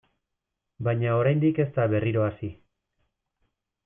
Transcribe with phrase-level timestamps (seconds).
[0.87, 2.49] Baina oraindik ez da berriro hasi.